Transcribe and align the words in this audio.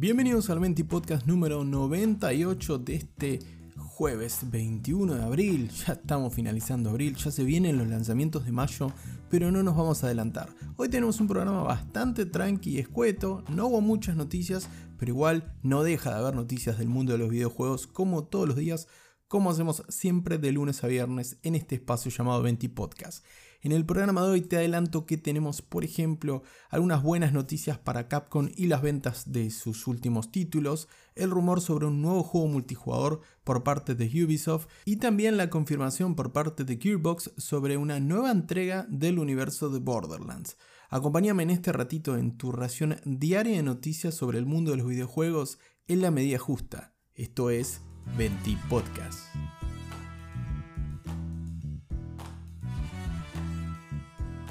Bienvenidos 0.00 0.48
al 0.48 0.60
Menti 0.60 0.84
Podcast 0.84 1.26
número 1.26 1.64
98 1.64 2.78
de 2.78 2.94
este 2.94 3.40
jueves 3.76 4.48
21 4.48 5.16
de 5.16 5.24
abril. 5.24 5.70
Ya 5.70 5.94
estamos 5.94 6.32
finalizando 6.32 6.90
abril, 6.90 7.16
ya 7.16 7.32
se 7.32 7.42
vienen 7.42 7.78
los 7.78 7.88
lanzamientos 7.88 8.44
de 8.44 8.52
mayo, 8.52 8.92
pero 9.28 9.50
no 9.50 9.64
nos 9.64 9.76
vamos 9.76 10.04
a 10.04 10.06
adelantar. 10.06 10.50
Hoy 10.76 10.88
tenemos 10.88 11.18
un 11.18 11.26
programa 11.26 11.64
bastante 11.64 12.26
tranqui 12.26 12.76
y 12.76 12.78
escueto, 12.78 13.42
no 13.48 13.66
hubo 13.66 13.80
muchas 13.80 14.14
noticias, 14.14 14.68
pero 15.00 15.10
igual 15.10 15.52
no 15.64 15.82
deja 15.82 16.10
de 16.10 16.20
haber 16.20 16.36
noticias 16.36 16.78
del 16.78 16.86
mundo 16.86 17.10
de 17.10 17.18
los 17.18 17.30
videojuegos 17.30 17.88
como 17.88 18.22
todos 18.22 18.46
los 18.46 18.56
días, 18.56 18.86
como 19.26 19.50
hacemos 19.50 19.82
siempre 19.88 20.38
de 20.38 20.52
lunes 20.52 20.84
a 20.84 20.86
viernes 20.86 21.38
en 21.42 21.56
este 21.56 21.74
espacio 21.74 22.12
llamado 22.12 22.40
Venti 22.40 22.68
Podcast. 22.68 23.24
En 23.60 23.72
el 23.72 23.84
programa 23.84 24.22
de 24.22 24.28
hoy 24.28 24.40
te 24.42 24.56
adelanto 24.56 25.04
que 25.04 25.16
tenemos, 25.16 25.62
por 25.62 25.84
ejemplo, 25.84 26.42
algunas 26.70 27.02
buenas 27.02 27.32
noticias 27.32 27.76
para 27.76 28.06
Capcom 28.06 28.50
y 28.54 28.66
las 28.66 28.82
ventas 28.82 29.32
de 29.32 29.50
sus 29.50 29.88
últimos 29.88 30.30
títulos, 30.30 30.88
el 31.16 31.30
rumor 31.30 31.60
sobre 31.60 31.86
un 31.86 32.00
nuevo 32.00 32.22
juego 32.22 32.46
multijugador 32.46 33.20
por 33.42 33.64
parte 33.64 33.96
de 33.96 34.06
Ubisoft 34.24 34.68
y 34.84 34.96
también 34.96 35.36
la 35.36 35.50
confirmación 35.50 36.14
por 36.14 36.32
parte 36.32 36.62
de 36.62 36.76
Gearbox 36.76 37.32
sobre 37.36 37.76
una 37.76 37.98
nueva 37.98 38.30
entrega 38.30 38.86
del 38.88 39.18
universo 39.18 39.70
de 39.70 39.80
Borderlands. 39.80 40.56
Acompáñame 40.88 41.42
en 41.42 41.50
este 41.50 41.72
ratito 41.72 42.16
en 42.16 42.36
tu 42.38 42.52
ración 42.52 43.00
diaria 43.04 43.56
de 43.56 43.62
noticias 43.64 44.14
sobre 44.14 44.38
el 44.38 44.46
mundo 44.46 44.70
de 44.70 44.76
los 44.76 44.86
videojuegos 44.86 45.58
en 45.88 46.00
la 46.00 46.12
medida 46.12 46.38
justa. 46.38 46.94
Esto 47.14 47.50
es 47.50 47.80
Venti 48.16 48.56
Podcast. 48.70 49.18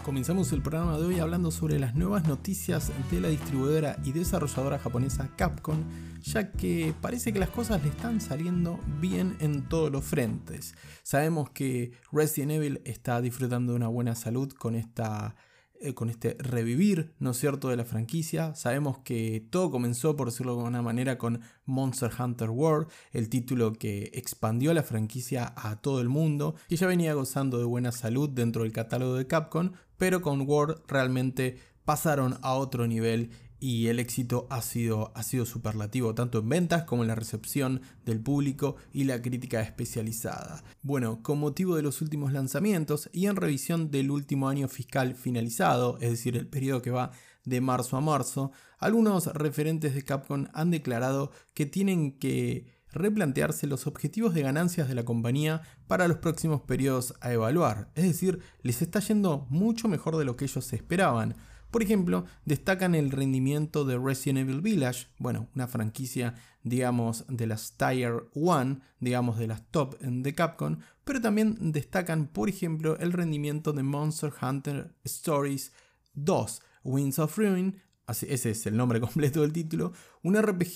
Comenzamos 0.07 0.53
el 0.53 0.61
programa 0.61 0.97
de 0.97 1.05
hoy 1.05 1.19
hablando 1.19 1.51
sobre 1.51 1.79
las 1.79 1.93
nuevas 1.93 2.25
noticias 2.25 2.93
de 3.11 3.19
la 3.19 3.27
distribuidora 3.27 3.97
y 4.05 4.13
desarrolladora 4.13 4.79
japonesa 4.79 5.35
Capcom, 5.35 5.83
ya 6.21 6.53
que 6.53 6.93
parece 7.01 7.33
que 7.33 7.39
las 7.39 7.49
cosas 7.49 7.83
le 7.83 7.89
están 7.89 8.21
saliendo 8.21 8.79
bien 9.01 9.35
en 9.41 9.67
todos 9.67 9.91
los 9.91 10.05
frentes. 10.05 10.75
Sabemos 11.03 11.49
que 11.49 11.91
Resident 12.09 12.53
Evil 12.53 12.81
está 12.85 13.19
disfrutando 13.19 13.73
de 13.73 13.75
una 13.75 13.89
buena 13.89 14.15
salud 14.15 14.49
con 14.53 14.75
esta 14.75 15.35
eh, 15.79 15.93
con 15.93 16.09
este 16.09 16.35
revivir, 16.39 17.13
¿no 17.19 17.31
es 17.31 17.37
cierto?, 17.37 17.69
de 17.69 17.75
la 17.75 17.85
franquicia. 17.85 18.55
Sabemos 18.55 18.97
que 18.99 19.45
todo 19.51 19.69
comenzó, 19.69 20.15
por 20.15 20.29
decirlo 20.29 20.53
de 20.53 20.59
alguna 20.59 20.81
manera, 20.81 21.19
con 21.19 21.41
Monster 21.65 22.09
Hunter 22.17 22.49
World, 22.49 22.87
el 23.11 23.29
título 23.29 23.73
que 23.73 24.09
expandió 24.13 24.73
la 24.73 24.81
franquicia 24.81 25.53
a 25.55 25.79
todo 25.79 26.01
el 26.01 26.09
mundo 26.09 26.55
y 26.67 26.77
ya 26.77 26.87
venía 26.87 27.13
gozando 27.13 27.59
de 27.59 27.65
buena 27.65 27.91
salud 27.91 28.27
dentro 28.27 28.63
del 28.63 28.71
catálogo 28.71 29.15
de 29.15 29.27
Capcom, 29.27 29.73
pero 29.97 30.21
con 30.21 30.41
World 30.41 30.81
realmente 30.87 31.57
pasaron 31.85 32.37
a 32.41 32.53
otro 32.53 32.87
nivel 32.87 33.31
y 33.59 33.87
el 33.87 33.99
éxito 33.99 34.47
ha 34.49 34.61
sido, 34.61 35.11
ha 35.15 35.23
sido 35.23 35.45
superlativo 35.45 36.13
tanto 36.13 36.39
en 36.39 36.49
ventas 36.49 36.83
como 36.83 37.03
en 37.03 37.07
la 37.07 37.15
recepción 37.15 37.81
del 38.05 38.21
público 38.21 38.75
y 38.93 39.05
la 39.05 39.21
crítica 39.21 39.61
especializada. 39.61 40.63
Bueno, 40.83 41.23
con 41.23 41.39
motivo 41.39 41.75
de 41.75 41.81
los 41.81 42.01
últimos 42.01 42.31
lanzamientos 42.31 43.09
y 43.13 43.25
en 43.25 43.35
revisión 43.35 43.89
del 43.89 44.11
último 44.11 44.47
año 44.49 44.67
fiscal 44.67 45.15
finalizado, 45.15 45.97
es 46.01 46.11
decir, 46.11 46.37
el 46.37 46.47
periodo 46.47 46.81
que 46.81 46.91
va 46.91 47.11
de 47.45 47.61
marzo 47.61 47.97
a 47.97 48.01
marzo, 48.01 48.51
algunos 48.77 49.25
referentes 49.27 49.95
de 49.95 50.03
Capcom 50.03 50.47
han 50.53 50.69
declarado 50.69 51.31
que 51.53 51.65
tienen 51.65 52.11
que 52.19 52.76
replantearse 52.97 53.67
los 53.67 53.87
objetivos 53.87 54.33
de 54.33 54.41
ganancias 54.41 54.87
de 54.87 54.95
la 54.95 55.05
compañía 55.05 55.61
para 55.87 56.07
los 56.07 56.17
próximos 56.17 56.61
periodos 56.61 57.13
a 57.21 57.33
evaluar, 57.33 57.89
es 57.95 58.03
decir, 58.03 58.39
les 58.61 58.81
está 58.81 58.99
yendo 58.99 59.47
mucho 59.49 59.87
mejor 59.87 60.17
de 60.17 60.25
lo 60.25 60.35
que 60.35 60.45
ellos 60.45 60.71
esperaban. 60.73 61.35
Por 61.71 61.83
ejemplo, 61.83 62.25
destacan 62.45 62.95
el 62.95 63.11
rendimiento 63.11 63.83
de 63.83 63.97
Resident 63.97 64.39
Evil 64.39 64.61
Village, 64.61 65.07
bueno, 65.17 65.49
una 65.53 65.67
franquicia, 65.67 66.35
digamos, 66.63 67.25
de 67.27 67.45
las 67.45 67.73
Tier 67.77 68.23
1, 68.33 68.79
digamos, 68.99 69.37
de 69.37 69.47
las 69.47 69.69
top 69.69 69.99
de 69.99 70.33
Capcom, 70.33 70.77
pero 71.03 71.21
también 71.21 71.57
destacan, 71.71 72.27
por 72.27 72.47
ejemplo, 72.49 72.97
el 72.99 73.11
rendimiento 73.11 73.73
de 73.73 73.83
Monster 73.83 74.31
Hunter 74.41 74.93
Stories 75.03 75.73
2, 76.13 76.61
Winds 76.83 77.19
of 77.19 77.37
Ruin, 77.37 77.75
ese 78.07 78.51
es 78.51 78.65
el 78.65 78.77
nombre 78.77 78.99
completo 79.01 79.41
del 79.41 79.53
título, 79.53 79.91
un 80.23 80.41
RPG 80.41 80.75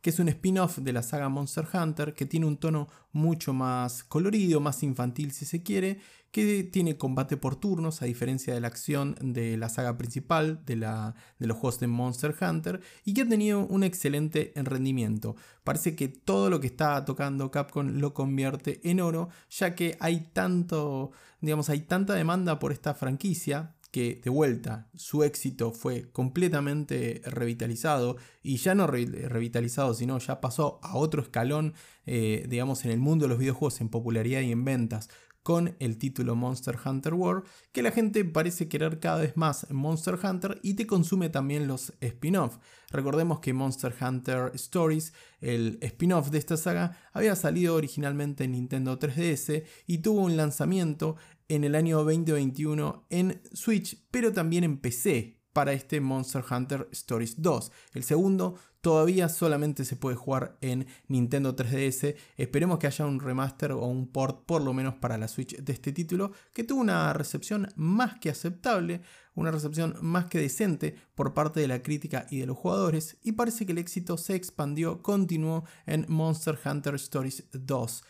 que 0.00 0.10
es 0.10 0.18
un 0.18 0.28
spin-off 0.28 0.78
de 0.78 0.92
la 0.92 1.02
saga 1.02 1.28
Monster 1.28 1.66
Hunter, 1.72 2.14
que 2.14 2.26
tiene 2.26 2.46
un 2.46 2.58
tono 2.58 2.88
mucho 3.12 3.52
más 3.52 4.04
colorido, 4.04 4.60
más 4.60 4.82
infantil 4.82 5.32
si 5.32 5.46
se 5.46 5.62
quiere, 5.62 5.98
que 6.30 6.64
tiene 6.64 6.98
combate 6.98 7.38
por 7.38 7.56
turnos, 7.56 8.02
a 8.02 8.04
diferencia 8.04 8.52
de 8.52 8.60
la 8.60 8.66
acción 8.66 9.16
de 9.22 9.56
la 9.56 9.70
saga 9.70 9.96
principal 9.96 10.62
de, 10.66 10.76
la, 10.76 11.14
de 11.38 11.46
los 11.46 11.56
juegos 11.56 11.80
de 11.80 11.86
Monster 11.86 12.34
Hunter, 12.38 12.82
y 13.06 13.14
que 13.14 13.22
ha 13.22 13.28
tenido 13.28 13.66
un 13.66 13.82
excelente 13.82 14.52
rendimiento. 14.54 15.34
Parece 15.64 15.96
que 15.96 16.08
todo 16.08 16.50
lo 16.50 16.60
que 16.60 16.66
está 16.66 17.06
tocando 17.06 17.50
Capcom 17.50 17.98
lo 17.98 18.12
convierte 18.12 18.80
en 18.84 19.00
oro, 19.00 19.30
ya 19.48 19.74
que 19.74 19.96
hay 19.98 20.28
tanto, 20.34 21.10
digamos, 21.40 21.70
hay 21.70 21.80
tanta 21.80 22.12
demanda 22.12 22.58
por 22.58 22.70
esta 22.70 22.92
franquicia, 22.92 23.74
que 23.96 24.20
de 24.22 24.28
vuelta 24.28 24.90
su 24.94 25.24
éxito 25.24 25.72
fue 25.72 26.10
completamente 26.12 27.22
revitalizado 27.24 28.18
y 28.42 28.58
ya 28.58 28.74
no 28.74 28.86
revitalizado, 28.86 29.94
sino 29.94 30.18
ya 30.18 30.38
pasó 30.42 30.80
a 30.82 30.98
otro 30.98 31.22
escalón, 31.22 31.72
eh, 32.04 32.44
digamos, 32.46 32.84
en 32.84 32.90
el 32.90 32.98
mundo 32.98 33.24
de 33.24 33.30
los 33.30 33.38
videojuegos 33.38 33.80
en 33.80 33.88
popularidad 33.88 34.42
y 34.42 34.52
en 34.52 34.66
ventas 34.66 35.08
con 35.42 35.76
el 35.78 35.96
título 35.96 36.34
Monster 36.34 36.76
Hunter 36.84 37.14
World, 37.14 37.44
que 37.72 37.80
la 37.80 37.92
gente 37.92 38.24
parece 38.24 38.68
querer 38.68 38.98
cada 38.98 39.20
vez 39.20 39.36
más 39.36 39.70
Monster 39.70 40.18
Hunter 40.22 40.58
y 40.62 40.74
te 40.74 40.86
consume 40.88 41.30
también 41.30 41.66
los 41.66 41.94
spin-off. 42.00 42.58
Recordemos 42.90 43.38
que 43.38 43.54
Monster 43.54 43.94
Hunter 43.98 44.50
Stories, 44.54 45.14
el 45.40 45.78
spin-off 45.80 46.30
de 46.30 46.38
esta 46.38 46.56
saga, 46.56 46.98
había 47.12 47.36
salido 47.36 47.76
originalmente 47.76 48.42
en 48.42 48.52
Nintendo 48.52 48.98
3DS 48.98 49.64
y 49.86 49.98
tuvo 49.98 50.22
un 50.22 50.36
lanzamiento 50.36 51.14
en 51.48 51.64
el 51.64 51.74
año 51.74 51.98
2021 51.98 53.06
en 53.10 53.40
Switch, 53.52 53.98
pero 54.10 54.32
también 54.32 54.64
en 54.64 54.78
PC 54.78 55.36
para 55.56 55.72
este 55.72 56.02
Monster 56.02 56.44
Hunter 56.50 56.86
Stories 56.92 57.40
2. 57.40 57.72
El 57.94 58.04
segundo 58.04 58.56
todavía 58.82 59.30
solamente 59.30 59.86
se 59.86 59.96
puede 59.96 60.14
jugar 60.14 60.58
en 60.60 60.86
Nintendo 61.08 61.56
3DS. 61.56 62.14
Esperemos 62.36 62.78
que 62.78 62.86
haya 62.86 63.06
un 63.06 63.20
remaster 63.20 63.72
o 63.72 63.86
un 63.86 64.06
port 64.06 64.44
por 64.44 64.60
lo 64.60 64.74
menos 64.74 64.96
para 64.96 65.16
la 65.16 65.28
Switch 65.28 65.56
de 65.56 65.72
este 65.72 65.92
título 65.92 66.32
que 66.52 66.62
tuvo 66.62 66.82
una 66.82 67.10
recepción 67.14 67.68
más 67.74 68.18
que 68.20 68.28
aceptable, 68.28 69.00
una 69.34 69.50
recepción 69.50 69.96
más 70.02 70.26
que 70.26 70.40
decente 70.40 70.94
por 71.14 71.32
parte 71.32 71.60
de 71.60 71.68
la 71.68 71.82
crítica 71.82 72.26
y 72.30 72.38
de 72.40 72.46
los 72.46 72.58
jugadores 72.58 73.16
y 73.22 73.32
parece 73.32 73.64
que 73.64 73.72
el 73.72 73.78
éxito 73.78 74.18
se 74.18 74.34
expandió, 74.34 75.02
continuó 75.02 75.64
en 75.86 76.04
Monster 76.06 76.58
Hunter 76.62 76.96
Stories 76.96 77.44
2. 77.52 78.04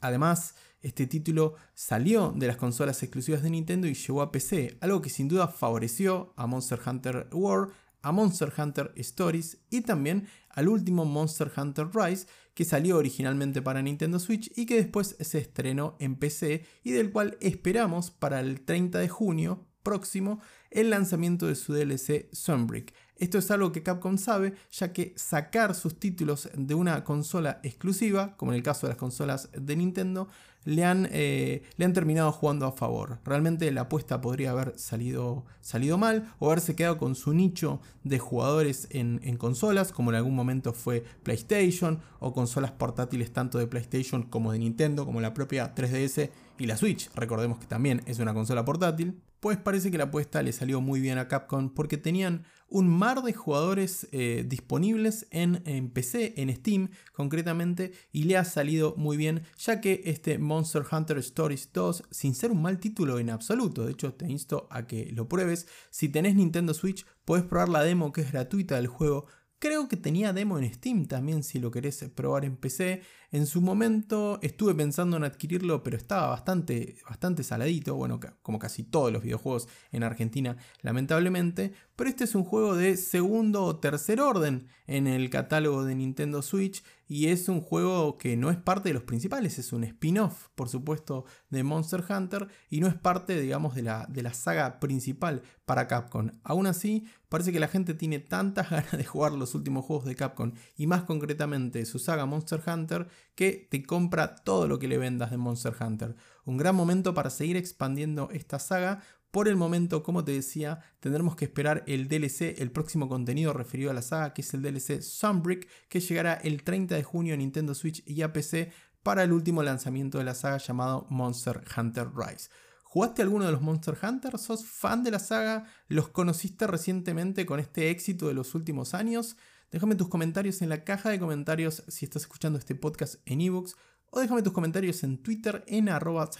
Además, 0.00 0.54
este 0.80 1.06
título 1.06 1.54
salió 1.74 2.32
de 2.36 2.46
las 2.46 2.56
consolas 2.56 3.02
exclusivas 3.02 3.42
de 3.42 3.50
Nintendo 3.50 3.86
y 3.86 3.94
llegó 3.94 4.22
a 4.22 4.30
PC, 4.30 4.78
algo 4.80 5.02
que 5.02 5.10
sin 5.10 5.28
duda 5.28 5.48
favoreció 5.48 6.32
a 6.36 6.46
Monster 6.46 6.80
Hunter 6.84 7.28
World, 7.32 7.72
a 8.02 8.12
Monster 8.12 8.52
Hunter 8.56 8.92
Stories 8.96 9.58
y 9.70 9.80
también 9.80 10.28
al 10.50 10.68
último 10.68 11.04
Monster 11.04 11.50
Hunter 11.56 11.88
Rise 11.92 12.26
que 12.54 12.64
salió 12.64 12.96
originalmente 12.96 13.62
para 13.62 13.82
Nintendo 13.82 14.18
Switch 14.18 14.50
y 14.56 14.66
que 14.66 14.76
después 14.76 15.16
se 15.20 15.38
estrenó 15.38 15.96
en 15.98 16.16
PC 16.16 16.64
y 16.82 16.92
del 16.92 17.10
cual 17.10 17.36
esperamos 17.40 18.10
para 18.10 18.40
el 18.40 18.60
30 18.62 18.98
de 18.98 19.08
junio 19.08 19.66
próximo 19.82 20.40
el 20.70 20.90
lanzamiento 20.90 21.46
de 21.46 21.54
su 21.54 21.72
DLC 21.72 22.28
Sunbreak. 22.32 22.92
Esto 23.18 23.38
es 23.38 23.50
algo 23.50 23.72
que 23.72 23.82
Capcom 23.82 24.16
sabe, 24.16 24.54
ya 24.70 24.92
que 24.92 25.12
sacar 25.16 25.74
sus 25.74 25.98
títulos 25.98 26.48
de 26.54 26.74
una 26.74 27.02
consola 27.04 27.60
exclusiva, 27.64 28.36
como 28.36 28.52
en 28.52 28.56
el 28.56 28.62
caso 28.62 28.86
de 28.86 28.92
las 28.92 28.98
consolas 28.98 29.50
de 29.52 29.76
Nintendo, 29.76 30.28
le 30.64 30.84
han, 30.84 31.08
eh, 31.10 31.62
le 31.76 31.84
han 31.84 31.92
terminado 31.92 32.30
jugando 32.30 32.66
a 32.66 32.72
favor. 32.72 33.18
Realmente 33.24 33.70
la 33.72 33.82
apuesta 33.82 34.20
podría 34.20 34.50
haber 34.50 34.78
salido, 34.78 35.46
salido 35.60 35.98
mal 35.98 36.32
o 36.38 36.46
haberse 36.46 36.76
quedado 36.76 36.98
con 36.98 37.14
su 37.14 37.32
nicho 37.32 37.80
de 38.04 38.18
jugadores 38.18 38.86
en, 38.90 39.20
en 39.24 39.36
consolas, 39.36 39.92
como 39.92 40.10
en 40.10 40.16
algún 40.16 40.34
momento 40.34 40.72
fue 40.72 41.04
PlayStation, 41.22 42.00
o 42.20 42.32
consolas 42.32 42.72
portátiles 42.72 43.32
tanto 43.32 43.58
de 43.58 43.66
PlayStation 43.66 44.24
como 44.24 44.52
de 44.52 44.58
Nintendo, 44.58 45.06
como 45.06 45.20
la 45.20 45.34
propia 45.34 45.74
3DS 45.74 46.30
y 46.58 46.66
la 46.66 46.76
Switch. 46.76 47.10
Recordemos 47.14 47.58
que 47.58 47.66
también 47.66 48.02
es 48.06 48.18
una 48.18 48.34
consola 48.34 48.64
portátil. 48.64 49.20
Pues 49.40 49.56
parece 49.56 49.90
que 49.90 49.98
la 49.98 50.04
apuesta 50.04 50.42
le 50.42 50.52
salió 50.52 50.80
muy 50.80 51.00
bien 51.00 51.16
a 51.18 51.28
Capcom 51.28 51.72
porque 51.72 51.96
tenían 51.96 52.44
un 52.68 52.88
mar 52.88 53.22
de 53.22 53.32
jugadores 53.32 54.08
eh, 54.12 54.44
disponibles 54.46 55.26
en, 55.30 55.62
en, 55.64 55.90
PC, 55.90 56.34
en 56.36 56.54
Steam 56.54 56.90
concretamente, 57.12 57.92
y 58.12 58.24
le 58.24 58.36
ha 58.36 58.44
salido 58.44 58.94
muy 58.96 59.16
bien, 59.16 59.44
ya 59.56 59.80
que 59.80 60.02
este 60.04 60.38
Monster 60.38 60.82
Hunter 60.90 61.18
Stories 61.18 61.70
2, 61.72 62.04
sin 62.10 62.34
ser 62.34 62.50
un 62.50 62.60
mal 62.60 62.78
título 62.78 63.18
en 63.18 63.30
absoluto, 63.30 63.86
de 63.86 63.92
hecho 63.92 64.12
te 64.12 64.28
insto 64.28 64.66
a 64.70 64.86
que 64.86 65.10
lo 65.12 65.28
pruebes, 65.28 65.66
si 65.90 66.08
tenés 66.08 66.34
Nintendo 66.34 66.74
Switch, 66.74 67.06
puedes 67.24 67.46
probar 67.46 67.68
la 67.68 67.84
demo 67.84 68.12
que 68.12 68.22
es 68.22 68.32
gratuita 68.32 68.74
del 68.74 68.88
juego 68.88 69.26
Creo 69.60 69.88
que 69.88 69.96
tenía 69.96 70.32
demo 70.32 70.56
en 70.58 70.72
Steam 70.72 71.06
también 71.06 71.42
si 71.42 71.58
lo 71.58 71.72
querés 71.72 72.04
probar 72.14 72.44
en 72.44 72.56
PC. 72.56 73.02
En 73.30 73.46
su 73.46 73.60
momento 73.60 74.38
estuve 74.40 74.74
pensando 74.74 75.18
en 75.18 75.24
adquirirlo, 75.24 75.82
pero 75.82 75.98
estaba 75.98 76.28
bastante, 76.28 76.96
bastante 77.06 77.42
saladito, 77.42 77.94
bueno, 77.94 78.18
como 78.40 78.58
casi 78.58 78.84
todos 78.84 79.12
los 79.12 79.22
videojuegos 79.22 79.68
en 79.92 80.02
Argentina, 80.02 80.56
lamentablemente. 80.80 81.74
Pero 81.94 82.08
este 82.08 82.24
es 82.24 82.34
un 82.34 82.44
juego 82.44 82.74
de 82.74 82.96
segundo 82.96 83.64
o 83.64 83.80
tercer 83.80 84.22
orden 84.22 84.68
en 84.86 85.06
el 85.06 85.28
catálogo 85.28 85.84
de 85.84 85.94
Nintendo 85.94 86.40
Switch 86.40 86.82
y 87.08 87.28
es 87.28 87.48
un 87.48 87.60
juego 87.60 88.18
que 88.18 88.36
no 88.36 88.50
es 88.50 88.58
parte 88.58 88.90
de 88.90 88.94
los 88.94 89.02
principales, 89.02 89.58
es 89.58 89.72
un 89.72 89.82
spin-off, 89.84 90.48
por 90.54 90.68
supuesto, 90.68 91.24
de 91.48 91.62
Monster 91.62 92.04
Hunter 92.08 92.48
y 92.68 92.80
no 92.80 92.86
es 92.86 92.94
parte, 92.94 93.40
digamos, 93.40 93.74
de 93.74 93.82
la, 93.82 94.06
de 94.08 94.22
la 94.22 94.34
saga 94.34 94.78
principal 94.78 95.42
para 95.64 95.88
Capcom. 95.88 96.30
Aún 96.44 96.66
así, 96.66 97.06
parece 97.28 97.50
que 97.50 97.60
la 97.60 97.68
gente 97.68 97.94
tiene 97.94 98.18
tantas 98.18 98.70
ganas 98.70 98.92
de 98.92 99.04
jugar 99.04 99.32
los 99.32 99.54
últimos 99.54 99.84
juegos 99.86 100.04
de 100.04 100.16
Capcom 100.16 100.52
y 100.76 100.86
más 100.86 101.02
concretamente 101.04 101.84
su 101.86 101.98
saga 101.98 102.26
Monster 102.26 102.62
Hunter 102.66 103.08
que 103.34 103.68
te 103.70 103.82
compra 103.84 104.36
todo 104.36 104.66
lo 104.66 104.78
que 104.78 104.88
le 104.88 104.98
vendas 104.98 105.30
de 105.30 105.36
Monster 105.36 105.74
Hunter. 105.80 106.16
Un 106.44 106.56
gran 106.56 106.74
momento 106.74 107.14
para 107.14 107.30
seguir 107.30 107.56
expandiendo 107.56 108.30
esta 108.32 108.58
saga. 108.58 109.02
Por 109.30 109.46
el 109.46 109.56
momento, 109.56 110.02
como 110.02 110.24
te 110.24 110.32
decía, 110.32 110.80
tendremos 111.00 111.36
que 111.36 111.44
esperar 111.44 111.84
el 111.86 112.08
DLC, 112.08 112.60
el 112.60 112.70
próximo 112.70 113.08
contenido 113.08 113.52
referido 113.52 113.90
a 113.90 113.94
la 113.94 114.02
saga, 114.02 114.32
que 114.32 114.40
es 114.40 114.54
el 114.54 114.62
DLC 114.62 115.02
Sunbreak, 115.02 115.68
que 115.88 116.00
llegará 116.00 116.34
el 116.34 116.62
30 116.62 116.94
de 116.94 117.02
junio 117.02 117.34
a 117.34 117.36
Nintendo 117.36 117.74
Switch 117.74 118.02
y 118.06 118.22
a 118.22 118.32
PC 118.32 118.72
para 119.02 119.22
el 119.22 119.32
último 119.32 119.62
lanzamiento 119.62 120.18
de 120.18 120.24
la 120.24 120.34
saga 120.34 120.58
llamado 120.58 121.06
Monster 121.10 121.62
Hunter 121.76 122.08
Rise. 122.14 122.48
¿Jugaste 122.82 123.20
alguno 123.20 123.44
de 123.44 123.52
los 123.52 123.60
Monster 123.60 123.98
Hunter? 124.02 124.38
¿Sos 124.38 124.64
fan 124.64 125.04
de 125.04 125.10
la 125.10 125.18
saga? 125.18 125.66
¿Los 125.88 126.08
conociste 126.08 126.66
recientemente 126.66 127.44
con 127.44 127.60
este 127.60 127.90
éxito 127.90 128.28
de 128.28 128.34
los 128.34 128.54
últimos 128.54 128.94
años? 128.94 129.36
Déjame 129.70 129.96
tus 129.96 130.08
comentarios 130.08 130.62
en 130.62 130.70
la 130.70 130.82
caja 130.82 131.10
de 131.10 131.18
comentarios 131.18 131.84
si 131.88 132.06
estás 132.06 132.22
escuchando 132.22 132.58
este 132.58 132.74
podcast 132.74 133.16
en 133.26 133.42
ebooks 133.42 133.76
o 134.10 134.20
déjame 134.20 134.42
tus 134.42 134.54
comentarios 134.54 135.02
en 135.04 135.18
Twitter 135.18 135.62
en 135.66 135.90
arroba 135.90 136.30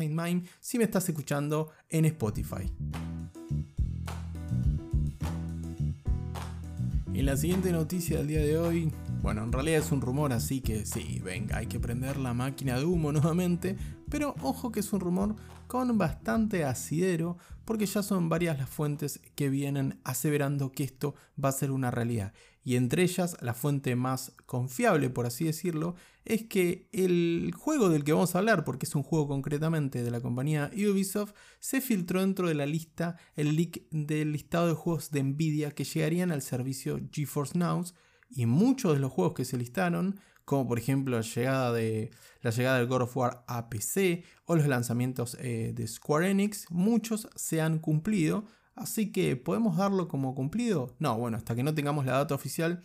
si 0.60 0.78
me 0.78 0.84
estás 0.84 1.06
escuchando 1.10 1.70
en 1.90 2.06
Spotify. 2.06 2.72
En 7.12 7.26
la 7.26 7.36
siguiente 7.36 7.70
noticia 7.70 8.16
del 8.16 8.28
día 8.28 8.40
de 8.40 8.56
hoy, 8.56 8.92
bueno, 9.22 9.42
en 9.44 9.52
realidad 9.52 9.80
es 9.80 9.92
un 9.92 10.00
rumor, 10.00 10.32
así 10.32 10.60
que 10.60 10.86
sí, 10.86 11.20
venga, 11.24 11.58
hay 11.58 11.66
que 11.66 11.80
prender 11.80 12.16
la 12.16 12.34
máquina 12.34 12.78
de 12.78 12.84
humo 12.84 13.12
nuevamente, 13.12 13.76
pero 14.10 14.34
ojo 14.42 14.72
que 14.72 14.80
es 14.80 14.92
un 14.92 15.00
rumor 15.00 15.36
con 15.66 15.98
bastante 15.98 16.64
asidero, 16.64 17.36
porque 17.64 17.86
ya 17.86 18.02
son 18.02 18.28
varias 18.28 18.58
las 18.58 18.70
fuentes 18.70 19.20
que 19.34 19.50
vienen 19.50 20.00
aseverando 20.04 20.72
que 20.72 20.84
esto 20.84 21.14
va 21.42 21.50
a 21.50 21.52
ser 21.52 21.70
una 21.70 21.90
realidad. 21.90 22.32
Y 22.64 22.76
entre 22.76 23.02
ellas, 23.02 23.36
la 23.40 23.54
fuente 23.54 23.96
más 23.96 24.32
confiable, 24.44 25.10
por 25.10 25.26
así 25.26 25.44
decirlo, 25.44 25.94
es 26.24 26.44
que 26.44 26.88
el 26.92 27.52
juego 27.56 27.88
del 27.88 28.04
que 28.04 28.12
vamos 28.12 28.34
a 28.34 28.38
hablar, 28.38 28.64
porque 28.64 28.84
es 28.84 28.94
un 28.94 29.02
juego 29.02 29.26
concretamente 29.26 30.02
de 30.02 30.10
la 30.10 30.20
compañía 30.20 30.70
Ubisoft, 30.74 31.32
se 31.60 31.80
filtró 31.80 32.20
dentro 32.20 32.48
de 32.48 32.54
la 32.54 32.66
lista, 32.66 33.16
el 33.36 33.56
leak 33.56 33.88
del 33.90 34.32
listado 34.32 34.68
de 34.68 34.74
juegos 34.74 35.10
de 35.10 35.22
Nvidia 35.22 35.70
que 35.70 35.84
llegarían 35.84 36.30
al 36.30 36.42
servicio 36.42 37.00
GeForce 37.10 37.58
Now. 37.58 37.84
Y 38.28 38.46
muchos 38.46 38.94
de 38.94 39.00
los 39.00 39.12
juegos 39.12 39.34
que 39.34 39.44
se 39.44 39.56
listaron 39.56 40.20
como 40.48 40.66
por 40.66 40.78
ejemplo 40.78 41.14
la 41.14 41.22
llegada, 41.22 41.72
de, 41.72 42.10
la 42.40 42.50
llegada 42.50 42.78
del 42.78 42.88
God 42.88 43.02
of 43.02 43.16
War 43.16 43.44
a 43.46 43.68
PC 43.68 44.24
o 44.46 44.56
los 44.56 44.66
lanzamientos 44.66 45.36
eh, 45.40 45.72
de 45.74 45.86
Square 45.86 46.30
Enix, 46.30 46.70
muchos 46.70 47.28
se 47.36 47.60
han 47.60 47.78
cumplido, 47.78 48.46
así 48.74 49.12
que 49.12 49.36
¿podemos 49.36 49.76
darlo 49.76 50.08
como 50.08 50.34
cumplido? 50.34 50.96
No, 50.98 51.18
bueno, 51.18 51.36
hasta 51.36 51.54
que 51.54 51.62
no 51.62 51.74
tengamos 51.74 52.06
la 52.06 52.12
data 52.12 52.34
oficial 52.34 52.82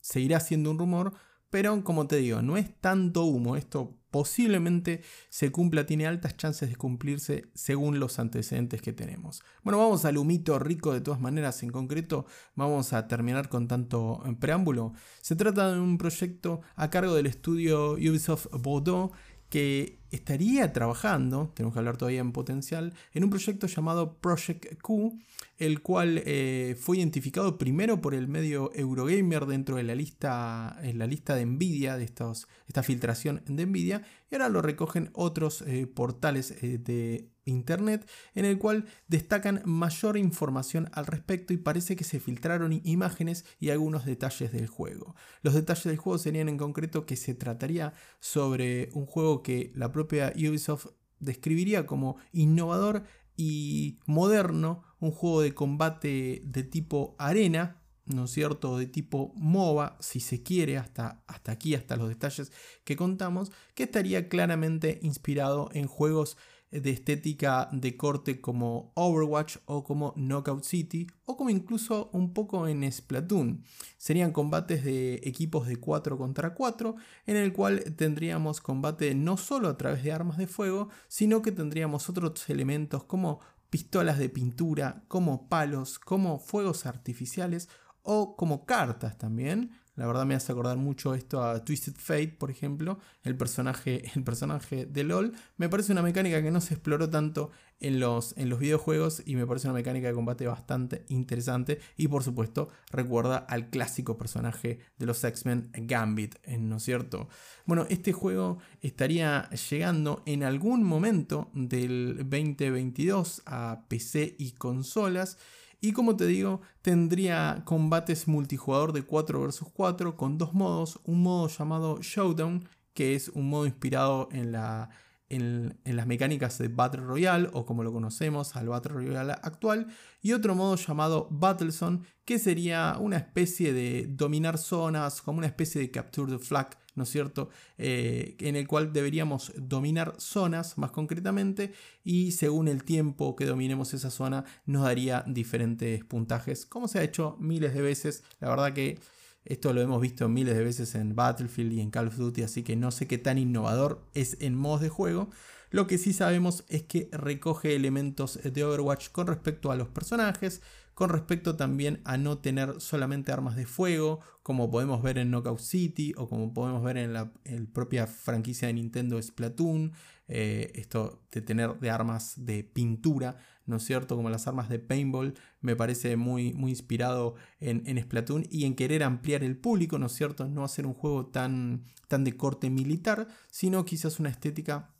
seguirá 0.00 0.40
siendo 0.40 0.70
un 0.70 0.78
rumor, 0.78 1.14
pero 1.48 1.82
como 1.82 2.06
te 2.06 2.16
digo, 2.16 2.42
no 2.42 2.58
es 2.58 2.70
tanto 2.80 3.24
humo, 3.24 3.56
esto 3.56 3.98
posiblemente 4.16 5.02
se 5.28 5.52
cumpla, 5.52 5.84
tiene 5.84 6.06
altas 6.06 6.38
chances 6.38 6.70
de 6.70 6.76
cumplirse 6.76 7.50
según 7.52 8.00
los 8.00 8.18
antecedentes 8.18 8.80
que 8.80 8.94
tenemos. 8.94 9.42
Bueno, 9.62 9.76
vamos 9.76 10.06
al 10.06 10.16
humito 10.16 10.58
rico 10.58 10.94
de 10.94 11.02
todas 11.02 11.20
maneras, 11.20 11.62
en 11.62 11.68
concreto 11.68 12.24
vamos 12.54 12.94
a 12.94 13.08
terminar 13.08 13.50
con 13.50 13.68
tanto 13.68 14.22
preámbulo. 14.40 14.94
Se 15.20 15.36
trata 15.36 15.70
de 15.70 15.80
un 15.80 15.98
proyecto 15.98 16.62
a 16.76 16.88
cargo 16.88 17.14
del 17.14 17.26
estudio 17.26 17.92
Ubisoft 17.92 18.46
Bordeaux 18.52 19.12
que 19.50 20.00
estaría 20.10 20.72
trabajando, 20.72 21.52
tenemos 21.54 21.74
que 21.74 21.78
hablar 21.78 21.96
todavía 21.96 22.20
en 22.20 22.32
potencial, 22.32 22.94
en 23.12 23.24
un 23.24 23.30
proyecto 23.30 23.66
llamado 23.66 24.18
Project 24.18 24.80
Q, 24.80 25.18
el 25.58 25.80
cual 25.80 26.22
eh, 26.24 26.76
fue 26.78 26.98
identificado 26.98 27.58
primero 27.58 28.00
por 28.00 28.14
el 28.14 28.28
medio 28.28 28.70
Eurogamer 28.74 29.46
dentro 29.46 29.76
de 29.76 29.82
la 29.82 29.94
lista, 29.94 30.78
en 30.82 30.98
la 30.98 31.06
lista 31.06 31.34
de 31.34 31.46
Nvidia, 31.46 31.96
de 31.96 32.04
estos, 32.04 32.46
esta 32.66 32.82
filtración 32.82 33.42
de 33.46 33.66
Nvidia, 33.66 34.02
y 34.30 34.34
ahora 34.34 34.48
lo 34.48 34.62
recogen 34.62 35.10
otros 35.12 35.62
eh, 35.62 35.86
portales 35.86 36.50
eh, 36.62 36.78
de 36.78 37.30
internet 37.46 38.08
en 38.34 38.44
el 38.44 38.58
cual 38.58 38.86
destacan 39.06 39.62
mayor 39.64 40.16
información 40.16 40.90
al 40.92 41.06
respecto 41.06 41.52
y 41.52 41.56
parece 41.56 41.96
que 41.96 42.04
se 42.04 42.20
filtraron 42.20 42.80
imágenes 42.84 43.44
y 43.60 43.70
algunos 43.70 44.04
detalles 44.04 44.52
del 44.52 44.66
juego. 44.66 45.14
Los 45.42 45.54
detalles 45.54 45.84
del 45.84 45.96
juego 45.96 46.18
serían 46.18 46.48
en 46.48 46.58
concreto 46.58 47.06
que 47.06 47.16
se 47.16 47.34
trataría 47.34 47.94
sobre 48.18 48.90
un 48.92 49.06
juego 49.06 49.42
que 49.42 49.72
la 49.74 49.92
propia 49.96 50.30
Ubisoft 50.36 50.88
describiría 51.20 51.86
como 51.86 52.18
innovador 52.32 53.04
y 53.34 53.98
moderno, 54.04 54.82
un 55.00 55.10
juego 55.10 55.40
de 55.40 55.54
combate 55.54 56.42
de 56.44 56.62
tipo 56.64 57.16
arena, 57.18 57.82
¿no 58.04 58.24
es 58.24 58.30
cierto?, 58.30 58.76
de 58.76 58.86
tipo 58.86 59.32
MOBA, 59.36 59.96
si 60.00 60.20
se 60.20 60.42
quiere, 60.42 60.76
hasta, 60.76 61.22
hasta 61.26 61.52
aquí, 61.52 61.74
hasta 61.74 61.96
los 61.96 62.10
detalles 62.10 62.52
que 62.84 62.94
contamos, 62.94 63.52
que 63.74 63.84
estaría 63.84 64.28
claramente 64.28 64.98
inspirado 65.00 65.70
en 65.72 65.86
juegos 65.86 66.36
de 66.80 66.90
estética 66.90 67.68
de 67.72 67.96
corte 67.96 68.40
como 68.40 68.92
Overwatch 68.94 69.58
o 69.66 69.84
como 69.84 70.12
Knockout 70.16 70.64
City 70.64 71.06
o 71.24 71.36
como 71.36 71.50
incluso 71.50 72.10
un 72.12 72.32
poco 72.32 72.68
en 72.68 72.90
Splatoon. 72.90 73.62
Serían 73.98 74.32
combates 74.32 74.84
de 74.84 75.20
equipos 75.24 75.66
de 75.66 75.76
4 75.76 76.16
contra 76.18 76.54
4 76.54 76.96
en 77.26 77.36
el 77.36 77.52
cual 77.52 77.82
tendríamos 77.96 78.60
combate 78.60 79.14
no 79.14 79.36
solo 79.36 79.68
a 79.68 79.76
través 79.76 80.02
de 80.02 80.12
armas 80.12 80.38
de 80.38 80.46
fuego, 80.46 80.88
sino 81.08 81.42
que 81.42 81.52
tendríamos 81.52 82.08
otros 82.08 82.48
elementos 82.48 83.04
como 83.04 83.40
pistolas 83.70 84.18
de 84.18 84.28
pintura, 84.28 85.04
como 85.08 85.48
palos, 85.48 85.98
como 85.98 86.38
fuegos 86.38 86.86
artificiales 86.86 87.68
o 88.02 88.36
como 88.36 88.64
cartas 88.64 89.18
también, 89.18 89.72
la 89.96 90.06
verdad 90.06 90.26
me 90.26 90.34
hace 90.34 90.52
acordar 90.52 90.76
mucho 90.76 91.14
esto 91.14 91.42
a 91.42 91.64
Twisted 91.64 91.94
Fate, 91.96 92.36
por 92.38 92.50
ejemplo, 92.50 92.98
el 93.24 93.36
personaje, 93.36 94.04
el 94.14 94.22
personaje 94.22 94.86
de 94.86 95.04
LOL. 95.04 95.32
Me 95.56 95.68
parece 95.68 95.92
una 95.92 96.02
mecánica 96.02 96.42
que 96.42 96.50
no 96.50 96.60
se 96.60 96.74
exploró 96.74 97.08
tanto 97.08 97.50
en 97.80 98.00
los, 98.00 98.36
en 98.36 98.48
los 98.48 98.58
videojuegos 98.58 99.22
y 99.26 99.36
me 99.36 99.46
parece 99.46 99.68
una 99.68 99.74
mecánica 99.74 100.08
de 100.08 100.14
combate 100.14 100.46
bastante 100.46 101.04
interesante. 101.08 101.80
Y 101.96 102.08
por 102.08 102.22
supuesto, 102.22 102.68
recuerda 102.90 103.38
al 103.38 103.70
clásico 103.70 104.18
personaje 104.18 104.80
de 104.98 105.06
los 105.06 105.22
X-Men 105.24 105.70
Gambit, 105.72 106.36
¿no 106.58 106.76
es 106.76 106.82
cierto? 106.82 107.28
Bueno, 107.64 107.86
este 107.88 108.12
juego 108.12 108.58
estaría 108.82 109.48
llegando 109.50 110.22
en 110.26 110.42
algún 110.42 110.82
momento 110.82 111.50
del 111.54 112.16
2022 112.18 113.42
a 113.46 113.84
PC 113.88 114.36
y 114.38 114.52
consolas. 114.52 115.38
Y 115.80 115.92
como 115.92 116.16
te 116.16 116.26
digo, 116.26 116.60
tendría 116.82 117.62
combates 117.64 118.28
multijugador 118.28 118.92
de 118.92 119.02
4 119.02 119.40
vs 119.40 119.64
4 119.74 120.16
con 120.16 120.38
dos 120.38 120.54
modos. 120.54 121.00
Un 121.04 121.22
modo 121.22 121.48
llamado 121.48 121.98
Showdown, 122.00 122.68
que 122.94 123.14
es 123.14 123.28
un 123.28 123.48
modo 123.48 123.66
inspirado 123.66 124.28
en, 124.32 124.52
la, 124.52 124.90
en, 125.28 125.78
las 125.84 126.06
mecánicas 126.06 126.58
de 126.58 126.68
Battle 126.68 127.02
Royale, 127.02 127.50
o 127.52 127.66
como 127.66 127.84
lo 127.84 127.92
conocemos, 127.92 128.56
al 128.56 128.68
Battle 128.68 128.94
Royale 128.94 129.32
actual. 129.32 129.88
Y 130.22 130.32
otro 130.32 130.54
modo 130.54 130.76
llamado 130.76 131.28
Battlezone, 131.30 132.00
que 132.24 132.38
sería 132.38 132.96
una 132.98 133.18
especie 133.18 133.72
de 133.72 134.06
dominar 134.08 134.58
zonas, 134.58 135.20
como 135.20 135.38
una 135.38 135.46
especie 135.46 135.80
de 135.80 135.90
Capture 135.90 136.32
the 136.32 136.38
Flag 136.38 136.78
¿no 136.96 137.04
es 137.04 137.10
cierto? 137.10 137.50
Eh, 137.78 138.36
en 138.40 138.56
el 138.56 138.66
cual 138.66 138.92
deberíamos 138.92 139.52
dominar 139.56 140.14
zonas 140.18 140.76
más 140.78 140.90
concretamente 140.90 141.72
y 142.02 142.32
según 142.32 142.66
el 142.66 142.82
tiempo 142.82 143.36
que 143.36 143.46
dominemos 143.46 143.94
esa 143.94 144.10
zona 144.10 144.44
nos 144.64 144.82
daría 144.82 145.24
diferentes 145.26 146.04
puntajes, 146.04 146.66
como 146.66 146.88
se 146.88 146.98
ha 146.98 147.04
hecho 147.04 147.36
miles 147.38 147.74
de 147.74 147.82
veces. 147.82 148.24
La 148.40 148.48
verdad 148.48 148.72
que 148.72 148.98
esto 149.44 149.72
lo 149.72 149.80
hemos 149.80 150.00
visto 150.00 150.28
miles 150.28 150.56
de 150.56 150.64
veces 150.64 150.94
en 150.96 151.14
Battlefield 151.14 151.72
y 151.74 151.80
en 151.80 151.90
Call 151.90 152.08
of 152.08 152.16
Duty, 152.16 152.42
así 152.42 152.64
que 152.64 152.74
no 152.74 152.90
sé 152.90 153.06
qué 153.06 153.18
tan 153.18 153.38
innovador 153.38 154.04
es 154.14 154.38
en 154.40 154.56
modos 154.56 154.80
de 154.80 154.88
juego. 154.88 155.30
Lo 155.70 155.86
que 155.86 155.98
sí 155.98 156.12
sabemos 156.12 156.64
es 156.68 156.82
que 156.82 157.08
recoge 157.12 157.76
elementos 157.76 158.40
de 158.42 158.64
Overwatch 158.64 159.10
con 159.10 159.26
respecto 159.26 159.70
a 159.70 159.76
los 159.76 159.88
personajes, 159.88 160.62
con 160.96 161.10
respecto 161.10 161.56
también 161.56 162.00
a 162.06 162.16
no 162.16 162.38
tener 162.38 162.80
solamente 162.80 163.30
armas 163.30 163.54
de 163.54 163.66
fuego, 163.66 164.20
como 164.42 164.70
podemos 164.70 165.02
ver 165.02 165.18
en 165.18 165.30
Knockout 165.30 165.60
City 165.60 166.14
o 166.16 166.26
como 166.26 166.54
podemos 166.54 166.82
ver 166.82 166.96
en 166.96 167.12
la 167.12 167.34
propia 167.74 168.06
franquicia 168.06 168.68
de 168.68 168.72
Nintendo 168.72 169.20
Splatoon, 169.20 169.92
eh, 170.26 170.72
esto 170.74 171.22
de 171.30 171.42
tener 171.42 171.78
de 171.80 171.90
armas 171.90 172.46
de 172.46 172.64
pintura, 172.64 173.36
¿no 173.66 173.76
es 173.76 173.82
cierto? 173.84 174.16
Como 174.16 174.30
las 174.30 174.46
armas 174.46 174.70
de 174.70 174.78
paintball, 174.78 175.34
me 175.60 175.76
parece 175.76 176.16
muy, 176.16 176.54
muy 176.54 176.70
inspirado 176.70 177.34
en, 177.60 177.82
en, 177.84 178.00
Splatoon 178.00 178.46
y 178.50 178.64
en 178.64 178.74
querer 178.74 179.02
ampliar 179.02 179.44
el 179.44 179.58
público, 179.58 179.98
¿no 179.98 180.06
es 180.06 180.12
cierto? 180.12 180.48
No 180.48 180.64
hacer 180.64 180.86
un 180.86 180.94
juego 180.94 181.26
tan, 181.26 181.84
tan 182.08 182.24
de 182.24 182.38
corte 182.38 182.70
militar, 182.70 183.28
sino 183.50 183.84
quizás 183.84 184.18
una 184.18 184.30
estética 184.30 184.94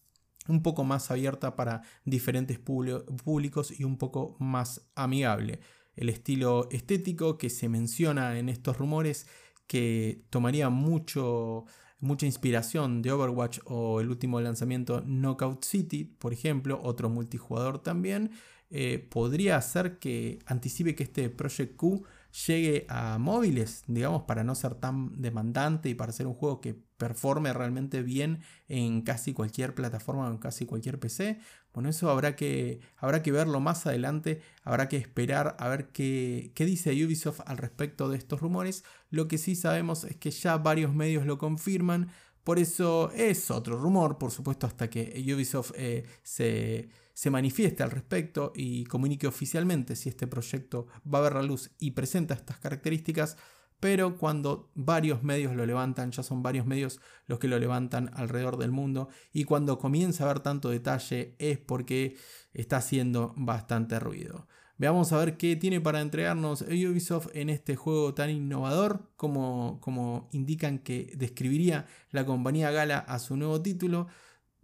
un 0.47 0.63
poco 0.63 0.85
más 0.85 1.11
abierta 1.11 1.57
para 1.57 1.81
diferentes 2.05 2.59
públicos 2.59 3.73
y 3.81 3.85
un 3.85 3.97
poco 3.97 4.37
más 4.39 4.91
amigable. 4.95 5.61
El 5.97 6.09
estilo 6.09 6.69
estético 6.71 7.39
que 7.39 7.51
se 7.51 7.69
menciona 7.69 8.39
en 8.39 8.49
estos 8.49 8.79
rumores 8.79 9.27
que 9.67 10.25
tomaría 10.31 10.69
mucho 10.71 11.65
mucha 11.99 12.27
inspiración 12.27 13.03
de 13.03 13.13
Overwatch 13.13 13.61
o 13.65 14.01
el 14.01 14.11
último 14.11 14.41
lanzamiento 14.41 15.01
Knockout 15.01 15.65
City, 15.65 16.05
por 16.05 16.33
ejemplo, 16.33 16.81
otro 16.83 17.09
multijugador 17.09 17.83
también, 17.83 18.33
eh, 18.69 18.99
podría 18.99 19.57
hacer 19.57 19.99
que 19.99 20.41
anticipe 20.47 20.95
que 20.95 21.05
este 21.05 21.31
Project 21.31 21.77
Q 21.77 22.05
llegue 22.47 22.85
a 22.89 23.17
móviles, 23.19 23.85
digamos, 23.87 24.25
para 24.25 24.45
no 24.45 24.55
ser 24.55 24.75
tan 24.75 25.21
demandante 25.23 25.89
y 25.89 25.95
para 25.95 26.13
ser 26.13 26.27
un 26.27 26.35
juego 26.35 26.61
que 26.61 26.75
performe 26.75 27.53
realmente 27.53 28.03
bien 28.03 28.41
en 28.69 29.03
casi 29.03 29.33
cualquier 29.33 29.75
plataforma 29.75 30.29
o 30.29 30.31
en 30.31 30.39
casi 30.39 30.67
cualquier 30.67 30.99
PC. 30.99 31.39
Bueno, 31.77 31.91
eso 31.91 32.09
habrá 32.09 32.37
que, 32.37 32.81
habrá 32.97 33.23
que 33.23 33.33
verlo 33.33 33.61
más 33.61 33.87
adelante, 33.87 34.41
habrá 34.65 34.89
que 34.89 34.97
esperar 34.97 35.59
a 35.59 35.69
ver 35.69 35.89
qué, 35.89 36.51
qué 36.55 36.65
dice 36.65 36.93
Ubisoft 37.05 37.41
al 37.45 37.59
respecto 37.59 38.09
de 38.09 38.17
estos 38.17 38.41
rumores. 38.41 38.83
Lo 39.11 39.29
que 39.29 39.37
sí 39.37 39.55
sabemos 39.55 40.05
es 40.05 40.17
que 40.17 40.31
ya 40.31 40.57
varios 40.57 40.95
medios 40.95 41.27
lo 41.27 41.37
confirman, 41.37 42.09
por 42.45 42.59
eso 42.59 43.11
es 43.13 43.51
otro 43.51 43.77
rumor, 43.77 44.17
por 44.17 44.31
supuesto, 44.31 44.67
hasta 44.67 44.89
que 44.89 45.23
Ubisoft 45.35 45.73
eh, 45.77 46.07
se 46.23 46.89
se 47.17 47.31
manifieste 47.31 47.83
al 47.83 47.91
respecto 47.91 48.53
y 48.55 48.85
comunique 48.85 49.27
oficialmente 49.27 49.97
si 49.97 50.11
este 50.11 50.27
proyecto 50.27 50.87
va 51.13 51.21
a 51.21 51.23
ver 51.23 51.33
la 51.33 51.43
luz 51.43 51.71
y 51.79 51.93
presenta 51.93 52.35
estas 52.35 52.59
características, 52.59 53.39
pero 53.81 54.17
cuando 54.17 54.71
varios 54.75 55.23
medios 55.23 55.55
lo 55.55 55.67
levantan, 55.67 56.11
ya 56.11 56.23
son 56.23 56.43
varios 56.43 56.67
medios 56.67 57.01
los 57.27 57.39
que 57.39 57.49
lo 57.49 57.59
levantan 57.59 58.11
alrededor 58.15 58.57
del 58.57 58.73
mundo, 58.73 59.09
y 59.33 59.45
cuando 59.45 59.79
comienza 59.79 60.25
a 60.25 60.31
haber 60.31 60.41
tanto 60.41 60.71
detalle 60.71 61.35
es 61.39 61.59
porque 61.59 62.17
está 62.53 62.79
haciendo 62.79 63.35
bastante 63.37 64.01
ruido. 64.01 64.47
Veamos 64.79 65.13
a 65.13 65.19
ver 65.19 65.39
qué 65.39 65.57
tiene 65.57 65.81
para 65.81 66.03
entregarnos 66.03 66.61
Ubisoft 66.61 67.29
en 67.33 67.49
este 67.49 67.77
juego 67.77 68.13
tan 68.13 68.29
innovador 68.29 69.11
como, 69.17 69.79
como 69.81 70.29
indican 70.33 70.79
que 70.79 71.13
describiría 71.17 71.87
la 72.11 72.27
compañía 72.27 72.71
Gala 72.71 72.99
a 72.99 73.19
su 73.19 73.37
nuevo 73.37 73.63
título 73.63 74.07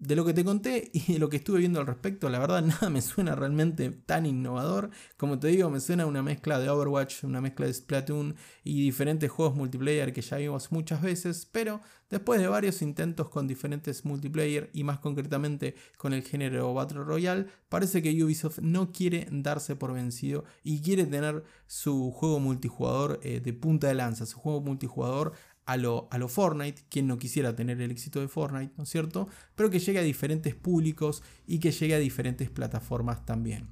de 0.03 0.17
lo 0.17 0.25
que 0.25 0.35
te 0.35 0.45
conté 0.45 0.91
y 0.93 1.13
de 1.13 1.19
lo 1.21 1.29
que 1.29 1.37
estuve 1.37 1.61
viendo 1.61 1.79
al 1.79 1.87
respecto, 1.87 2.29
la 2.29 2.41
verdad 2.41 2.61
nada 2.65 2.91
me 2.91 3.01
suena 3.01 3.37
realmente 3.37 3.91
tan 3.91 4.27
innovador. 4.27 4.91
Como 5.17 5.39
te 5.39 5.47
digo, 5.49 5.71
me 5.71 5.79
suena 5.79 6.07
una 6.07 6.25
mezcla 6.25 6.59
de 6.59 6.69
Overwatch, 6.69 7.23
una 7.23 7.41
mezcla 7.41 7.67
de 7.67 7.75
Splatoon 7.75 8.35
y 8.65 8.83
diferentes 8.83 9.31
juegos 9.31 9.55
multiplayer 9.55 10.13
que 10.13 10.21
ya 10.21 10.39
vimos 10.39 10.73
muchas 10.73 11.03
veces, 11.03 11.47
pero 11.51 11.81
después 12.11 12.41
de 12.41 12.49
varios 12.49 12.83
intentos 12.83 13.29
con 13.29 13.47
diferentes 13.47 14.05
multiplayer 14.05 14.71
y 14.73 14.83
más 14.83 14.99
concretamente 14.99 15.77
con 15.97 16.13
el 16.13 16.25
género 16.25 16.75
Battle 16.75 17.05
Royale, 17.05 17.47
parece 17.69 18.03
que 18.03 18.25
Ubisoft 18.25 18.59
no 18.59 18.91
quiere 18.91 19.29
darse 19.31 19.77
por 19.77 19.95
vencido 19.95 20.45
y 20.65 20.83
quiere 20.83 21.07
tener 21.07 21.45
su 21.69 22.11
juego 22.11 22.41
multijugador 22.41 23.21
eh, 23.23 23.41
de 23.41 23.53
punta 23.53 23.87
de 23.87 23.95
lanza, 23.95 24.27
su 24.27 24.39
juego 24.39 24.61
multijugador 24.61 25.33
a 25.65 25.77
lo, 25.77 26.09
a 26.11 26.19
lo 26.19 26.29
Fortnite, 26.29 26.83
quien 26.89 27.07
no 27.07 27.19
quisiera 27.19 27.55
tener 27.55 27.81
el 27.81 27.91
éxito 27.91 28.21
de 28.21 28.29
Fortnite, 28.29 28.75
¿no 28.77 28.85
es 28.85 28.91
cierto? 28.91 29.29
Pero 29.55 29.71
que 29.71 29.79
llegue 29.79 29.99
a 29.99 30.03
diferentes 30.03 30.55
públicos 30.55 31.23
y 31.47 31.59
que 31.59 31.71
llegue 31.71 31.95
a 31.95 31.99
diferentes 31.99 32.51
plataformas 32.51 33.25
también. 33.25 33.69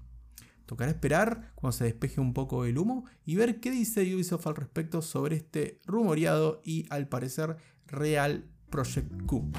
Tocará 0.66 0.92
esperar 0.92 1.52
cuando 1.56 1.76
se 1.76 1.84
despeje 1.84 2.20
un 2.20 2.32
poco 2.32 2.64
el 2.64 2.78
humo 2.78 3.04
y 3.26 3.34
ver 3.34 3.58
qué 3.58 3.72
dice 3.72 4.14
Ubisoft 4.14 4.46
al 4.46 4.54
respecto 4.54 5.02
sobre 5.02 5.36
este 5.36 5.80
rumoreado 5.84 6.62
y 6.64 6.86
al 6.90 7.08
parecer 7.08 7.56
real 7.88 8.44
Project 8.70 9.10
Q. 9.26 9.50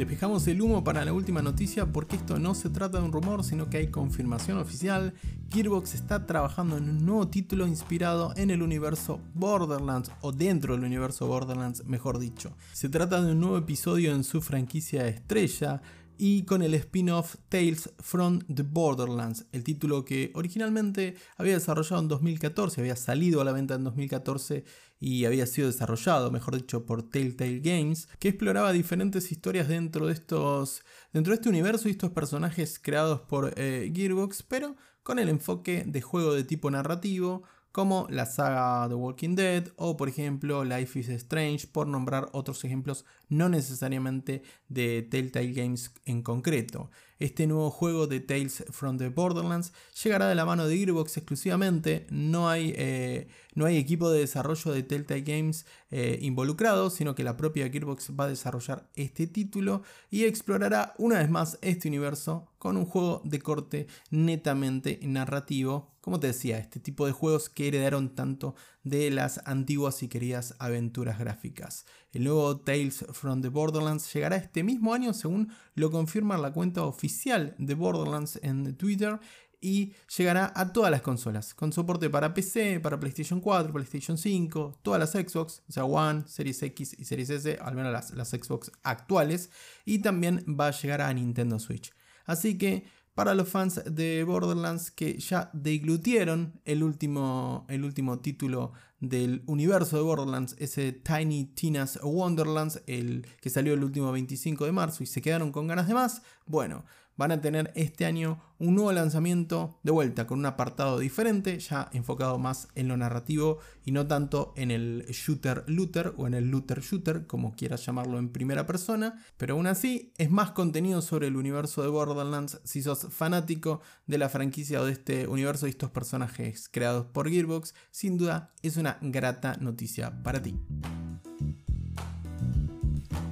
Despejamos 0.00 0.48
el 0.48 0.62
humo 0.62 0.82
para 0.82 1.04
la 1.04 1.12
última 1.12 1.42
noticia 1.42 1.84
porque 1.84 2.16
esto 2.16 2.38
no 2.38 2.54
se 2.54 2.70
trata 2.70 2.96
de 2.96 3.04
un 3.04 3.12
rumor, 3.12 3.44
sino 3.44 3.68
que 3.68 3.76
hay 3.76 3.88
confirmación 3.88 4.56
oficial. 4.56 5.12
Gearbox 5.52 5.92
está 5.92 6.24
trabajando 6.24 6.78
en 6.78 6.88
un 6.88 7.04
nuevo 7.04 7.28
título 7.28 7.66
inspirado 7.66 8.32
en 8.36 8.48
el 8.48 8.62
universo 8.62 9.20
Borderlands, 9.34 10.10
o 10.22 10.32
dentro 10.32 10.74
del 10.74 10.84
universo 10.84 11.26
Borderlands, 11.26 11.84
mejor 11.84 12.18
dicho. 12.18 12.56
Se 12.72 12.88
trata 12.88 13.20
de 13.20 13.32
un 13.32 13.40
nuevo 13.40 13.58
episodio 13.58 14.14
en 14.14 14.24
su 14.24 14.40
franquicia 14.40 15.06
estrella, 15.06 15.82
y 16.22 16.44
con 16.44 16.60
el 16.60 16.74
spin-off 16.74 17.36
Tales 17.48 17.90
from 17.98 18.40
the 18.40 18.62
Borderlands, 18.62 19.46
el 19.52 19.64
título 19.64 20.04
que 20.04 20.30
originalmente 20.34 21.16
había 21.38 21.54
desarrollado 21.54 22.02
en 22.02 22.08
2014, 22.08 22.82
había 22.82 22.94
salido 22.94 23.40
a 23.40 23.44
la 23.44 23.52
venta 23.52 23.76
en 23.76 23.84
2014 23.84 24.64
y 25.00 25.24
había 25.24 25.46
sido 25.46 25.68
desarrollado, 25.68 26.30
mejor 26.30 26.56
dicho, 26.56 26.84
por 26.84 27.08
Telltale 27.08 27.60
Games, 27.60 28.06
que 28.18 28.28
exploraba 28.28 28.72
diferentes 28.72 29.32
historias 29.32 29.68
dentro 29.68 30.08
de 30.08 30.12
estos 30.12 30.82
dentro 31.14 31.30
de 31.30 31.36
este 31.36 31.48
universo 31.48 31.88
y 31.88 31.92
estos 31.92 32.10
personajes 32.10 32.78
creados 32.78 33.22
por 33.22 33.54
eh, 33.56 33.90
Gearbox, 33.94 34.42
pero 34.42 34.76
con 35.02 35.18
el 35.18 35.30
enfoque 35.30 35.84
de 35.86 36.02
juego 36.02 36.34
de 36.34 36.44
tipo 36.44 36.70
narrativo, 36.70 37.44
como 37.72 38.06
la 38.10 38.26
saga 38.26 38.88
The 38.88 38.94
Walking 38.94 39.34
Dead 39.36 39.68
o 39.76 39.96
por 39.96 40.08
ejemplo 40.08 40.64
Life 40.64 40.98
is 40.98 41.08
Strange, 41.08 41.66
por 41.66 41.86
nombrar 41.86 42.28
otros 42.32 42.64
ejemplos 42.64 43.04
no 43.28 43.48
necesariamente 43.48 44.42
de 44.68 45.02
Telltale 45.02 45.52
Games 45.52 45.92
en 46.04 46.22
concreto. 46.22 46.90
Este 47.20 47.46
nuevo 47.46 47.70
juego 47.70 48.06
de 48.06 48.20
Tales 48.20 48.64
from 48.70 48.96
the 48.96 49.10
Borderlands 49.10 49.74
llegará 50.02 50.26
de 50.26 50.34
la 50.34 50.46
mano 50.46 50.66
de 50.66 50.78
Gearbox 50.78 51.18
exclusivamente, 51.18 52.06
no 52.08 52.48
hay, 52.48 52.72
eh, 52.78 53.28
no 53.54 53.66
hay 53.66 53.76
equipo 53.76 54.08
de 54.08 54.20
desarrollo 54.20 54.72
de 54.72 54.82
Telltale 54.82 55.20
Games 55.20 55.66
eh, 55.90 56.18
involucrado, 56.22 56.88
sino 56.88 57.14
que 57.14 57.22
la 57.22 57.36
propia 57.36 57.68
Gearbox 57.68 58.12
va 58.18 58.24
a 58.24 58.28
desarrollar 58.28 58.88
este 58.94 59.26
título 59.26 59.82
y 60.10 60.24
explorará 60.24 60.94
una 60.96 61.18
vez 61.18 61.28
más 61.28 61.58
este 61.60 61.88
universo 61.88 62.48
con 62.56 62.78
un 62.78 62.86
juego 62.86 63.20
de 63.22 63.38
corte 63.38 63.86
netamente 64.10 64.98
narrativo. 65.02 65.90
Como 66.00 66.20
te 66.20 66.28
decía, 66.28 66.58
este 66.58 66.80
tipo 66.80 67.04
de 67.04 67.12
juegos 67.12 67.50
que 67.50 67.68
heredaron 67.68 68.14
tanto 68.14 68.54
de 68.82 69.10
las 69.10 69.40
antiguas 69.44 70.02
y 70.02 70.08
queridas 70.08 70.54
aventuras 70.58 71.18
gráficas. 71.18 71.84
El 72.12 72.24
nuevo 72.24 72.60
Tales 72.60 73.04
from 73.12 73.42
the 73.42 73.48
Borderlands 73.48 74.12
llegará 74.12 74.36
este 74.36 74.62
mismo 74.62 74.94
año 74.94 75.12
según 75.12 75.52
lo 75.74 75.90
confirma 75.90 76.38
la 76.38 76.52
cuenta 76.52 76.84
oficial 76.84 77.54
de 77.58 77.74
Borderlands 77.74 78.38
en 78.42 78.76
Twitter 78.76 79.20
y 79.60 79.92
llegará 80.16 80.52
a 80.56 80.72
todas 80.72 80.90
las 80.90 81.02
consolas, 81.02 81.54
con 81.54 81.72
soporte 81.72 82.08
para 82.08 82.32
PC, 82.32 82.80
para 82.80 82.98
PlayStation 82.98 83.40
4, 83.40 83.72
PlayStation 83.72 84.16
5, 84.16 84.78
todas 84.82 84.98
las 84.98 85.10
Xbox, 85.10 85.62
o 85.68 85.72
sea, 85.72 85.84
One, 85.84 86.24
Series 86.26 86.62
X 86.62 86.96
y 86.98 87.04
Series 87.04 87.28
S, 87.30 87.58
al 87.60 87.74
menos 87.74 87.92
las, 87.92 88.10
las 88.12 88.30
Xbox 88.30 88.72
actuales, 88.82 89.50
y 89.84 89.98
también 89.98 90.44
va 90.58 90.68
a 90.68 90.70
llegar 90.70 91.02
a 91.02 91.12
Nintendo 91.12 91.58
Switch. 91.58 91.92
Así 92.24 92.56
que 92.56 92.84
para 93.14 93.34
los 93.34 93.48
fans 93.48 93.82
de 93.84 94.24
Borderlands 94.24 94.90
que 94.90 95.18
ya 95.18 95.50
deglutieron 95.52 96.60
el 96.64 96.82
último, 96.82 97.66
el 97.68 97.84
último 97.84 98.20
título 98.20 98.72
del 99.00 99.42
universo 99.46 99.96
de 99.96 100.02
Borderlands, 100.02 100.54
ese 100.58 100.92
Tiny 100.92 101.46
Tina's 101.46 101.98
Wonderlands, 102.02 102.82
el 102.86 103.26
que 103.40 103.50
salió 103.50 103.74
el 103.74 103.82
último 103.82 104.12
25 104.12 104.66
de 104.66 104.72
marzo 104.72 105.02
y 105.02 105.06
se 105.06 105.22
quedaron 105.22 105.52
con 105.52 105.66
ganas 105.66 105.88
de 105.88 105.94
más, 105.94 106.22
bueno, 106.46 106.84
van 107.16 107.32
a 107.32 107.40
tener 107.40 107.72
este 107.74 108.06
año 108.06 108.40
un 108.58 108.74
nuevo 108.74 108.92
lanzamiento 108.92 109.78
de 109.82 109.90
vuelta 109.90 110.26
con 110.26 110.38
un 110.38 110.46
apartado 110.46 110.98
diferente, 110.98 111.58
ya 111.58 111.88
enfocado 111.92 112.38
más 112.38 112.68
en 112.74 112.88
lo 112.88 112.96
narrativo 112.96 113.58
y 113.84 113.92
no 113.92 114.06
tanto 114.06 114.52
en 114.56 114.70
el 114.70 115.06
shooter 115.08 115.64
looter 115.66 116.14
o 116.16 116.26
en 116.26 116.34
el 116.34 116.50
looter 116.50 116.80
shooter, 116.80 117.26
como 117.26 117.54
quieras 117.54 117.84
llamarlo 117.84 118.18
en 118.18 118.30
primera 118.30 118.66
persona, 118.66 119.24
pero 119.36 119.54
aún 119.54 119.66
así 119.66 120.12
es 120.18 120.30
más 120.30 120.50
contenido 120.50 121.00
sobre 121.02 121.28
el 121.28 121.36
universo 121.36 121.82
de 121.82 121.88
Borderlands 121.88 122.60
si 122.64 122.82
sos 122.82 123.06
fanático 123.10 123.80
de 124.06 124.18
la 124.18 124.28
franquicia 124.28 124.80
o 124.80 124.84
de 124.84 124.92
este 124.92 125.26
universo 125.26 125.66
y 125.66 125.70
estos 125.70 125.90
personajes 125.90 126.68
creados 126.70 127.06
por 127.06 127.30
Gearbox, 127.30 127.74
sin 127.90 128.18
duda 128.18 128.52
es 128.62 128.76
una 128.76 128.98
grata 129.00 129.56
noticia 129.60 130.22
para 130.22 130.42
ti. 130.42 130.54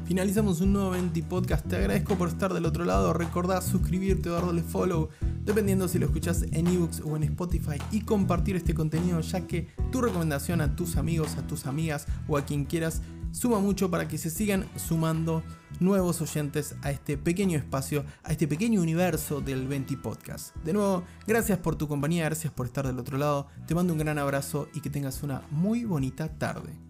Finalizamos 0.09 0.63
un 0.63 0.73
nuevo 0.73 0.89
20 0.89 1.23
podcast. 1.25 1.67
Te 1.69 1.77
agradezco 1.77 2.17
por 2.17 2.29
estar 2.29 2.55
del 2.55 2.65
otro 2.65 2.87
lado. 2.87 3.13
Recordá 3.13 3.61
suscribirte 3.61 4.31
o 4.31 4.33
darle 4.33 4.63
follow, 4.63 5.11
dependiendo 5.45 5.87
si 5.87 5.99
lo 5.99 6.07
escuchas 6.07 6.45
en 6.51 6.67
ebooks 6.67 7.03
o 7.05 7.15
en 7.15 7.25
Spotify, 7.25 7.77
y 7.93 8.01
compartir 8.01 8.57
este 8.57 8.73
contenido, 8.73 9.21
ya 9.21 9.47
que 9.47 9.69
tu 9.93 10.01
recomendación 10.01 10.63
a 10.63 10.75
tus 10.75 10.97
amigos, 10.97 11.37
a 11.37 11.47
tus 11.47 11.67
amigas 11.67 12.07
o 12.27 12.39
a 12.39 12.47
quien 12.47 12.65
quieras 12.65 13.03
suma 13.33 13.59
mucho 13.59 13.91
para 13.91 14.09
que 14.09 14.17
se 14.17 14.31
sigan 14.31 14.65
sumando 14.77 15.43
nuevos 15.79 16.23
oyentes 16.23 16.75
a 16.81 16.91
este 16.91 17.19
pequeño 17.19 17.59
espacio, 17.59 18.07
a 18.23 18.33
este 18.33 18.49
pequeño 18.49 18.81
universo 18.81 19.43
del 19.43 19.69
20 19.69 19.99
Podcast. 19.99 20.57
De 20.65 20.73
nuevo, 20.73 21.05
gracias 21.27 21.59
por 21.59 21.77
tu 21.77 21.87
compañía, 21.87 22.25
gracias 22.25 22.51
por 22.51 22.65
estar 22.65 22.87
del 22.87 22.99
otro 22.99 23.19
lado, 23.19 23.49
te 23.67 23.75
mando 23.75 23.93
un 23.93 23.99
gran 23.99 24.17
abrazo 24.17 24.71
y 24.73 24.81
que 24.81 24.89
tengas 24.89 25.23
una 25.23 25.43
muy 25.51 25.85
bonita 25.85 26.39
tarde. 26.39 26.88